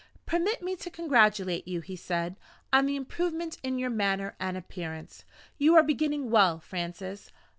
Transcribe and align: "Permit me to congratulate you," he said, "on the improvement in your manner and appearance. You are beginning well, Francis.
"Permit 0.25 0.63
me 0.63 0.75
to 0.77 0.89
congratulate 0.89 1.67
you," 1.67 1.79
he 1.79 1.95
said, 1.95 2.35
"on 2.73 2.87
the 2.87 2.95
improvement 2.95 3.59
in 3.61 3.77
your 3.77 3.91
manner 3.91 4.35
and 4.39 4.57
appearance. 4.57 5.25
You 5.59 5.75
are 5.75 5.83
beginning 5.83 6.31
well, 6.31 6.59
Francis. 6.59 7.31